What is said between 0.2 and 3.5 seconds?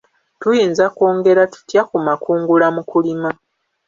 Tuyinza kwongera tutya ku makungula mu kulima?